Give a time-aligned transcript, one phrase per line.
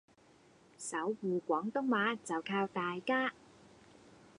[0.79, 3.33] 守護廣東話就靠大家